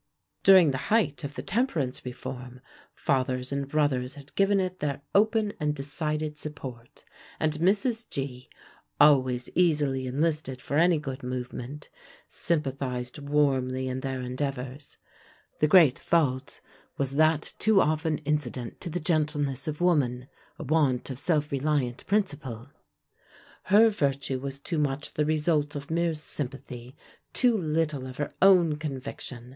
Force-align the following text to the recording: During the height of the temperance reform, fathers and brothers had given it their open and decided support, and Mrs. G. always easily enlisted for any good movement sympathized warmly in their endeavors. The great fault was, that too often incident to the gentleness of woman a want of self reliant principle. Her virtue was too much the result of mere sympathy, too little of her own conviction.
During 0.41 0.71
the 0.71 0.89
height 0.89 1.23
of 1.23 1.35
the 1.35 1.43
temperance 1.43 2.03
reform, 2.03 2.59
fathers 2.95 3.51
and 3.51 3.67
brothers 3.67 4.15
had 4.15 4.33
given 4.33 4.59
it 4.59 4.79
their 4.79 5.03
open 5.13 5.53
and 5.59 5.75
decided 5.75 6.39
support, 6.39 7.05
and 7.39 7.53
Mrs. 7.53 8.09
G. 8.09 8.49
always 8.99 9.47
easily 9.53 10.07
enlisted 10.07 10.59
for 10.59 10.75
any 10.79 10.97
good 10.97 11.21
movement 11.21 11.87
sympathized 12.27 13.19
warmly 13.19 13.87
in 13.87 13.99
their 13.99 14.21
endeavors. 14.21 14.97
The 15.59 15.67
great 15.67 15.99
fault 15.99 16.61
was, 16.97 17.11
that 17.17 17.53
too 17.59 17.79
often 17.79 18.17
incident 18.25 18.81
to 18.81 18.89
the 18.89 18.99
gentleness 18.99 19.67
of 19.67 19.81
woman 19.81 20.27
a 20.57 20.63
want 20.63 21.11
of 21.11 21.19
self 21.19 21.51
reliant 21.51 22.07
principle. 22.07 22.69
Her 23.65 23.89
virtue 23.89 24.39
was 24.39 24.57
too 24.57 24.79
much 24.79 25.13
the 25.13 25.25
result 25.25 25.75
of 25.75 25.91
mere 25.91 26.15
sympathy, 26.15 26.95
too 27.33 27.55
little 27.55 28.07
of 28.07 28.17
her 28.17 28.33
own 28.41 28.77
conviction. 28.77 29.49